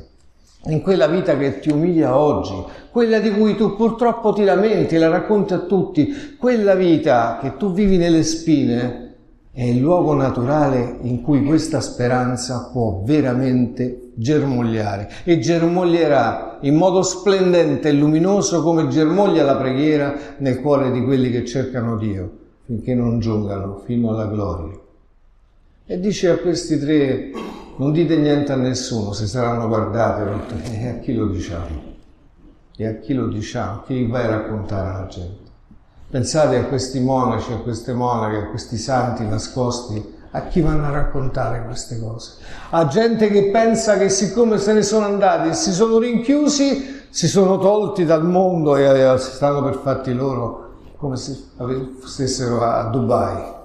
in 0.65 0.83
quella 0.83 1.07
vita 1.07 1.37
che 1.37 1.61
ti 1.61 1.71
umilia 1.71 2.17
oggi, 2.17 2.55
quella 2.91 3.21
di 3.21 3.31
cui 3.31 3.57
tu 3.57 3.77
purtroppo 3.77 4.33
ti 4.33 4.45
lamenti 4.45 4.97
e 4.97 4.99
la 4.99 5.09
racconti 5.09 5.55
a 5.55 5.61
tutti, 5.61 6.37
quella 6.39 6.75
vita 6.75 7.39
che 7.41 7.57
tu 7.57 7.73
vivi 7.73 7.97
nelle 7.97 8.23
spine 8.23 9.07
è 9.53 9.65
il 9.65 9.79
luogo 9.79 10.15
naturale 10.15 10.99
in 11.03 11.23
cui 11.23 11.45
questa 11.45 11.81
speranza 11.81 12.71
può 12.73 13.03
veramente 13.05 14.13
germogliare 14.15 15.11
e 15.25 15.39
germoglierà 15.39 16.59
in 16.63 16.77
modo 16.77 17.03
splendente 17.03 17.89
e 17.89 17.93
luminoso 17.93 18.63
come 18.63 18.89
germoglia 18.89 19.45
la 19.45 19.57
preghiera 19.57 20.15
nel 20.39 20.61
cuore 20.61 20.91
di 20.91 21.03
quelli 21.03 21.31
che 21.31 21.45
cercano 21.45 21.97
Dio 21.97 22.31
finché 22.67 22.95
non 22.95 23.19
giungano 23.19 23.83
fino 23.85 24.11
alla 24.11 24.27
gloria. 24.27 24.79
E 25.87 25.99
dice 25.99 26.29
a 26.29 26.37
questi 26.37 26.79
tre 26.79 27.31
non 27.79 27.93
dite 27.93 28.17
niente 28.17 28.53
a 28.53 28.57
nessuno, 28.57 29.13
se 29.13 29.27
saranno 29.27 29.69
guardati, 29.69 30.23
e 30.73 30.89
a 30.89 30.99
chi 30.99 31.15
lo 31.15 31.27
diciamo? 31.27 31.97
E 32.77 32.87
a 32.87 32.95
chi 32.95 33.15
lo 33.15 33.29
diciamo? 33.29 33.83
Chi 33.87 34.07
vai 34.07 34.25
a 34.25 34.31
raccontare 34.31 34.91
alla 34.91 35.07
gente? 35.07 35.47
Pensate 36.11 36.57
a 36.57 36.65
questi 36.65 37.01
monaci, 37.01 37.53
a 37.53 37.59
queste 37.59 37.93
monache, 37.93 38.37
a 38.37 38.47
questi 38.47 38.77
santi 38.77 39.27
nascosti, 39.27 40.17
a 40.33 40.43
chi 40.43 40.61
vanno 40.61 40.87
a 40.87 40.91
raccontare 40.91 41.65
queste 41.65 42.01
cose? 42.01 42.43
A 42.71 42.87
gente 42.87 43.29
che 43.29 43.51
pensa 43.51 43.97
che 43.97 44.09
siccome 44.09 44.59
se 44.59 44.73
ne 44.73 44.83
sono 44.83 45.07
andati 45.07 45.49
e 45.49 45.55
si 45.55 45.73
sono 45.73 45.99
rinchiusi, 45.99 47.07
si 47.11 47.29
sono 47.29 47.59
tolti 47.59 48.05
dal 48.05 48.25
mondo 48.25 48.77
e 48.77 49.19
stanno 49.19 49.63
per 49.63 49.77
fatti 49.77 50.13
loro 50.13 50.67
come 50.97 51.17
se 51.17 51.37
stessero 52.05 52.61
a 52.61 52.85
Dubai. 52.91 53.57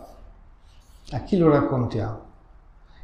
A 1.11 1.19
chi 1.21 1.37
lo 1.37 1.49
raccontiamo? 1.49 2.31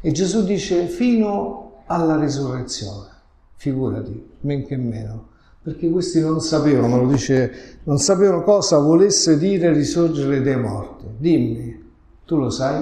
E 0.01 0.11
Gesù 0.11 0.43
dice 0.43 0.87
fino 0.87 1.83
alla 1.87 2.17
risurrezione, 2.17 3.09
figurati, 3.55 4.29
men 4.41 4.65
che 4.65 4.77
meno, 4.77 5.29
perché 5.61 5.89
questi 5.89 6.21
non 6.21 6.39
sapevano, 6.39 7.01
lo 7.01 7.07
dice, 7.07 7.79
non 7.83 7.97
sapevano 7.97 8.43
cosa 8.43 8.77
volesse 8.77 9.37
dire 9.37 9.73
risorgere 9.73 10.41
dai 10.41 10.57
morti. 10.57 11.05
Dimmi, 11.17 11.91
tu 12.25 12.37
lo 12.37 12.49
sai? 12.49 12.81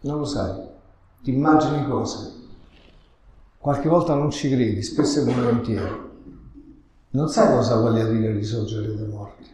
Non 0.00 0.18
lo 0.18 0.24
sai? 0.24 0.62
Ti 1.22 1.32
immagini 1.34 1.84
cose? 1.88 2.32
Qualche 3.58 3.88
volta 3.88 4.14
non 4.14 4.30
ci 4.30 4.48
credi, 4.48 4.80
spesso 4.82 5.20
e 5.20 5.24
volentieri. 5.24 6.04
Non 7.10 7.28
sai 7.28 7.52
cosa 7.52 7.80
voglia 7.80 8.06
dire 8.06 8.30
risorgere 8.32 8.94
dai 8.94 9.08
morti. 9.08 9.48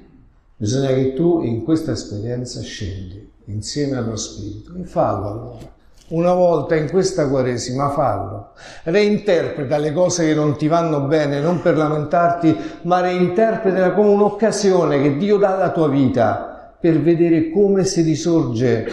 Bisogna 0.63 0.95
che 0.95 1.13
tu 1.15 1.43
in 1.43 1.65
questa 1.65 1.91
esperienza 1.91 2.61
scendi 2.61 3.33
insieme 3.47 3.97
allo 3.97 4.15
Spirito. 4.15 4.71
E 4.81 4.85
fallo 4.85 5.27
allora. 5.27 5.73
Una 6.11 6.35
volta 6.35 6.77
in 6.77 6.89
questa 6.89 7.29
Quaresima 7.29 7.91
fallo. 7.91 8.51
Reinterpreta 8.85 9.77
le 9.79 9.93
cose 9.93 10.25
che 10.25 10.35
non 10.35 10.57
ti 10.57 10.69
vanno 10.69 11.01
bene, 11.01 11.41
non 11.41 11.61
per 11.63 11.77
lamentarti, 11.77 12.57
ma 12.83 13.01
reinterpretala 13.01 13.93
come 13.93 14.11
un'occasione 14.11 15.03
che 15.03 15.17
Dio 15.17 15.37
dà 15.37 15.57
alla 15.57 15.73
tua 15.73 15.89
vita 15.89 16.77
per 16.79 17.01
vedere 17.01 17.51
come 17.51 17.85
si 17.85 18.03
risorge 18.03 18.87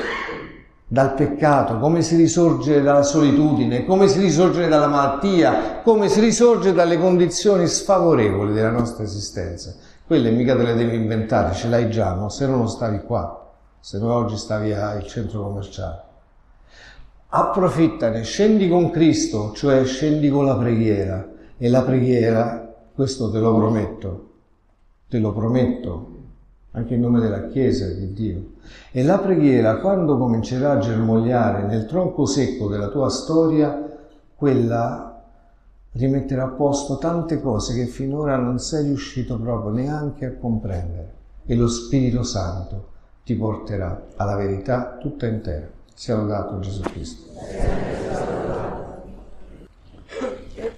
dal 0.87 1.13
peccato, 1.13 1.77
come 1.77 2.01
si 2.01 2.15
risorge 2.15 2.81
dalla 2.81 3.03
solitudine, 3.03 3.85
come 3.85 4.07
si 4.07 4.19
risorge 4.19 4.67
dalla 4.67 4.87
malattia, 4.87 5.81
come 5.83 6.09
si 6.09 6.19
risorge 6.19 6.73
dalle 6.73 6.97
condizioni 6.97 7.67
sfavorevoli 7.67 8.53
della 8.53 8.71
nostra 8.71 9.03
esistenza. 9.03 9.75
Quelle 10.09 10.31
mica 10.31 10.55
te 10.55 10.63
le 10.63 10.73
devi 10.73 10.95
inventare, 10.95 11.53
ce 11.53 11.67
l'hai 11.69 11.87
già, 11.87 12.15
no? 12.15 12.29
Se 12.29 12.47
no 12.47 12.55
non 12.55 12.67
stavi 12.67 13.01
qua 13.01 13.39
se 13.79 13.99
no 13.99 14.11
oggi 14.11 14.37
stavi 14.37 14.73
al 14.73 15.05
centro 15.05 15.43
commerciale. 15.43 16.01
Approfittane, 17.29 18.23
scendi 18.23 18.67
con 18.67 18.89
Cristo, 18.89 19.51
cioè 19.53 19.85
scendi 19.85 20.29
con 20.29 20.45
la 20.45 20.57
preghiera. 20.57 21.27
E 21.57 21.69
la 21.69 21.83
preghiera, 21.83 22.73
questo 22.91 23.29
te 23.29 23.37
lo 23.37 23.55
prometto, 23.55 24.29
te 25.07 25.19
lo 25.19 25.31
prometto, 25.31 26.17
anche 26.71 26.95
in 26.95 27.01
nome 27.01 27.19
della 27.19 27.47
Chiesa 27.47 27.85
di 27.87 28.13
Dio. 28.13 28.53
E 28.91 29.03
la 29.03 29.19
preghiera, 29.19 29.77
quando 29.77 30.17
comincerà 30.17 30.71
a 30.71 30.79
germogliare 30.79 31.67
nel 31.67 31.85
tronco 31.85 32.25
secco 32.25 32.67
della 32.67 32.87
tua 32.87 33.09
storia, 33.09 33.97
quella 34.35 35.08
rimetterà 35.99 36.45
a 36.45 36.47
posto 36.47 36.97
tante 36.97 37.41
cose 37.41 37.75
che 37.75 37.85
finora 37.85 38.37
non 38.37 38.57
sei 38.57 38.85
riuscito 38.85 39.37
proprio 39.37 39.71
neanche 39.71 40.25
a 40.25 40.33
comprendere. 40.33 41.13
E 41.45 41.55
lo 41.55 41.67
Spirito 41.67 42.23
Santo 42.23 42.91
ti 43.25 43.35
porterà 43.35 44.07
alla 44.15 44.35
verità 44.35 44.97
tutta 44.97 45.27
intera. 45.27 45.69
Sia 45.93 46.15
lodato 46.15 46.59
Gesù 46.59 46.81
Cristo. 46.83 47.31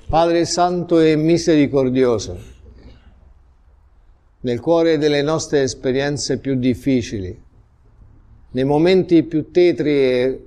Padre 0.07 0.45
Santo 0.45 0.99
e 0.99 1.15
misericordioso, 1.15 2.37
nel 4.41 4.59
cuore 4.59 4.97
delle 4.97 5.21
nostre 5.21 5.61
esperienze 5.61 6.39
più 6.39 6.55
difficili, 6.55 7.41
nei 8.51 8.63
momenti 8.63 9.23
più 9.23 9.51
tetri 9.51 9.91
e 9.91 10.45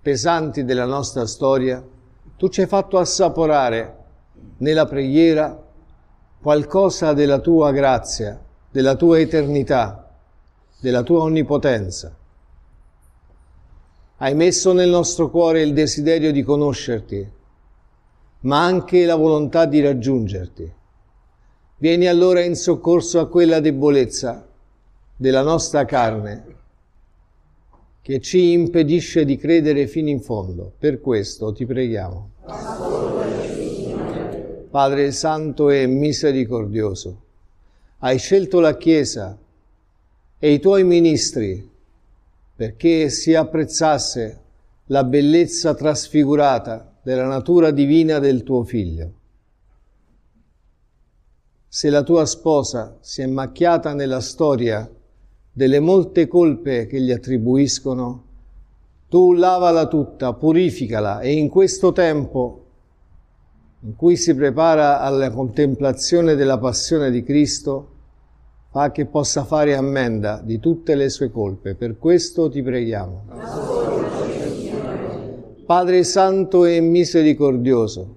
pesanti 0.00 0.64
della 0.64 0.84
nostra 0.84 1.26
storia, 1.26 1.82
tu 2.42 2.48
ci 2.48 2.62
hai 2.62 2.66
fatto 2.66 2.98
assaporare 2.98 3.98
nella 4.56 4.84
preghiera 4.84 5.64
qualcosa 6.40 7.12
della 7.12 7.38
tua 7.38 7.70
grazia, 7.70 8.36
della 8.68 8.96
tua 8.96 9.20
eternità, 9.20 10.12
della 10.80 11.04
tua 11.04 11.20
onnipotenza. 11.20 12.12
Hai 14.16 14.34
messo 14.34 14.72
nel 14.72 14.88
nostro 14.88 15.30
cuore 15.30 15.62
il 15.62 15.72
desiderio 15.72 16.32
di 16.32 16.42
conoscerti, 16.42 17.30
ma 18.40 18.64
anche 18.64 19.04
la 19.04 19.14
volontà 19.14 19.64
di 19.64 19.80
raggiungerti. 19.80 20.72
Vieni 21.76 22.08
allora 22.08 22.40
in 22.40 22.56
soccorso 22.56 23.20
a 23.20 23.28
quella 23.28 23.60
debolezza 23.60 24.48
della 25.14 25.42
nostra 25.42 25.84
carne 25.84 26.56
che 28.02 28.20
ci 28.20 28.50
impedisce 28.50 29.24
di 29.24 29.36
credere 29.36 29.86
fino 29.86 30.08
in 30.08 30.20
fondo. 30.20 30.72
Per 30.76 31.00
questo 31.00 31.52
ti 31.52 31.64
preghiamo. 31.64 32.31
Padre 34.68 35.12
Santo 35.12 35.70
e 35.70 35.86
misericordioso, 35.86 37.22
hai 37.98 38.18
scelto 38.18 38.58
la 38.58 38.76
Chiesa 38.76 39.38
e 40.38 40.52
i 40.52 40.58
tuoi 40.58 40.82
ministri 40.82 41.70
perché 42.56 43.10
si 43.10 43.34
apprezzasse 43.34 44.40
la 44.86 45.04
bellezza 45.04 45.74
trasfigurata 45.74 46.98
della 47.00 47.26
natura 47.26 47.70
divina 47.70 48.18
del 48.18 48.42
tuo 48.42 48.64
figlio. 48.64 49.12
Se 51.68 51.90
la 51.90 52.02
tua 52.02 52.26
sposa 52.26 52.98
si 53.00 53.22
è 53.22 53.26
macchiata 53.26 53.94
nella 53.94 54.20
storia 54.20 54.90
delle 55.52 55.78
molte 55.78 56.26
colpe 56.26 56.86
che 56.86 57.00
gli 57.00 57.12
attribuiscono, 57.12 58.30
tu 59.12 59.34
lavala 59.34 59.88
tutta, 59.88 60.32
purificala 60.32 61.20
e 61.20 61.34
in 61.34 61.50
questo 61.50 61.92
tempo 61.92 62.64
in 63.80 63.94
cui 63.94 64.16
si 64.16 64.34
prepara 64.34 65.00
alla 65.00 65.30
contemplazione 65.30 66.34
della 66.34 66.56
passione 66.56 67.10
di 67.10 67.22
Cristo, 67.22 67.90
fa 68.70 68.90
che 68.90 69.04
possa 69.04 69.44
fare 69.44 69.76
ammenda 69.76 70.40
di 70.42 70.58
tutte 70.58 70.94
le 70.94 71.10
sue 71.10 71.30
colpe. 71.30 71.74
Per 71.74 71.98
questo 71.98 72.48
ti 72.48 72.62
preghiamo. 72.62 73.24
Padre 75.66 76.04
Santo 76.04 76.64
e 76.64 76.80
misericordioso, 76.80 78.16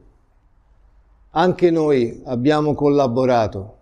anche 1.31 1.71
noi 1.71 2.21
abbiamo 2.23 2.73
collaborato 2.73 3.77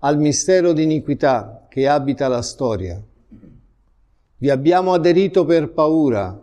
al 0.00 0.18
mistero 0.18 0.74
di 0.74 0.82
iniquità 0.82 1.64
che 1.70 1.88
abita 1.88 2.28
la 2.28 2.42
storia. 2.42 3.02
Vi 4.38 4.50
abbiamo 4.50 4.92
aderito 4.92 5.44
per 5.44 5.70
paura, 5.72 6.38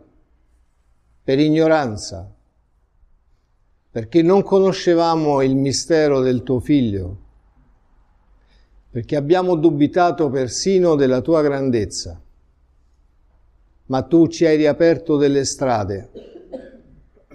per 1.24 1.40
ignoranza, 1.40 2.34
perché 3.92 4.22
non 4.22 4.42
conoscevamo 4.42 5.42
il 5.42 5.56
mistero 5.56 6.22
del 6.22 6.44
tuo 6.44 6.60
Figlio, 6.60 7.18
perché 8.90 9.16
abbiamo 9.16 9.56
dubitato 9.56 10.30
persino 10.30 10.96
della 10.96 11.22
tua 11.22 11.42
grandezza 11.42 12.20
ma 13.86 14.02
tu 14.02 14.28
ci 14.28 14.46
hai 14.46 14.58
riaperto 14.58 15.18
delle 15.18 15.44
strade. 15.44 16.10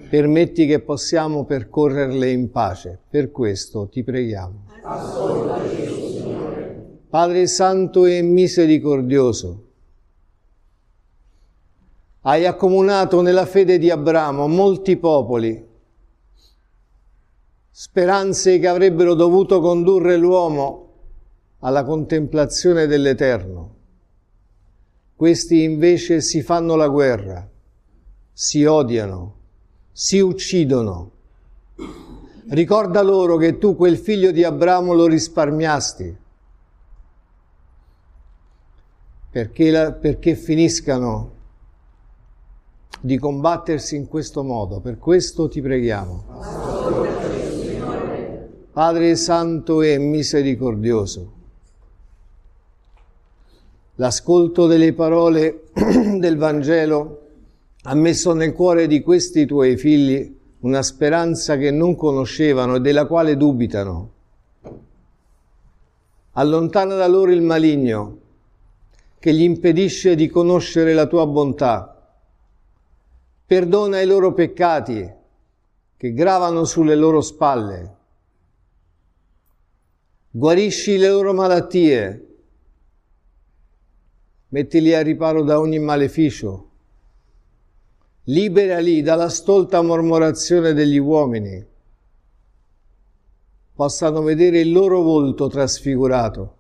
Permetti 0.09 0.67
che 0.67 0.81
possiamo 0.81 1.45
percorrerle 1.45 2.31
in 2.31 2.51
pace. 2.51 2.99
Per 3.09 3.31
questo 3.31 3.89
ti 3.89 4.03
preghiamo. 4.03 4.65
Padre 7.11 7.47
Santo 7.47 8.07
e 8.07 8.23
misericordioso, 8.23 9.67
hai 12.29 12.45
accomunato 12.45 13.23
nella 13.23 13.47
fede 13.47 13.79
di 13.79 13.89
Abramo 13.89 14.47
molti 14.49 14.99
popoli, 14.99 15.67
speranze 17.71 18.59
che 18.59 18.69
avrebbero 18.69 19.15
dovuto 19.15 19.61
condurre 19.61 20.19
l'uomo 20.19 20.93
alla 21.61 21.85
contemplazione 21.85 22.87
dell'Eterno. 22.87 23.77
Questi 25.17 25.63
invece 25.63 26.21
si 26.21 26.43
fanno 26.43 26.77
la 26.77 26.89
guerra, 26.89 27.49
si 28.31 28.63
odiano, 28.63 29.37
si 29.91 30.21
uccidono. 30.21 31.13
Ricorda 32.51 33.01
loro 33.01 33.39
che 33.39 33.57
tu 33.57 33.75
quel 33.75 33.97
figlio 33.97 34.33
di 34.33 34.45
Abramo 34.45 34.93
lo 34.93 35.07
risparmiasti 35.07 36.15
perché, 39.31 39.71
la, 39.71 39.93
perché 39.93 40.35
finiscano 40.35 41.37
di 43.01 43.19
combattersi 43.19 43.97
in 43.97 44.09
questo 44.09 44.43
modo. 44.43 44.81
Per 44.81 44.99
questo 44.99 45.49
ti 45.49 45.61
preghiamo. 45.61 46.25
Padre 48.73 49.17
Santo 49.17 49.83
e 49.83 49.99
misericordioso 49.99 51.37
L'ascolto 54.01 54.69
delle 54.69 54.93
parole 54.93 55.65
del 55.75 56.37
Vangelo 56.37 57.23
ha 57.83 57.95
messo 57.95 58.33
nel 58.33 58.53
cuore 58.53 58.87
di 58.87 59.01
questi 59.03 59.45
tuoi 59.45 59.77
figli 59.77 60.37
una 60.61 60.83
speranza 60.83 61.57
che 61.57 61.73
non 61.73 61.97
conoscevano 61.97 62.77
e 62.77 62.81
della 62.81 63.07
quale 63.07 63.37
dubitano. 63.37 64.11
Allontana 66.33 66.95
da 66.95 67.09
loro 67.09 67.33
il 67.33 67.43
maligno 67.43 68.19
che 69.19 69.35
gli 69.35 69.43
impedisce 69.43 70.15
di 70.15 70.29
conoscere 70.29 70.95
la 70.95 71.07
tua 71.07 71.27
bontà. 71.27 71.98
Perdona 73.49 74.03
i 74.03 74.07
loro 74.07 74.35
peccati 74.35 75.11
che 75.97 76.13
gravano 76.13 76.65
sulle 76.65 76.95
loro 76.95 77.23
spalle. 77.23 77.97
Guarisci 80.29 80.99
le 80.99 81.09
loro 81.09 81.33
malattie 81.33 82.27
mettili 84.49 84.93
a 84.93 85.01
riparo 85.01 85.45
da 85.45 85.61
ogni 85.61 85.79
maleficio, 85.79 86.71
liberali 88.25 89.01
dalla 89.01 89.31
stolta 89.31 89.81
mormorazione 89.81 90.75
degli 90.75 90.99
uomini, 90.99 91.65
possano 93.73 94.21
vedere 94.21 94.61
il 94.61 94.73
loro 94.73 95.01
volto 95.01 95.49
trasfigurato 95.49 96.57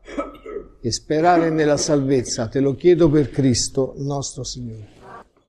e 0.80 0.90
sperare 0.90 1.50
nella 1.50 1.76
salvezza. 1.76 2.48
Te 2.48 2.60
lo 2.60 2.74
chiedo 2.74 3.10
per 3.10 3.28
Cristo 3.30 3.92
nostro 3.98 4.42
Signore. 4.42 4.97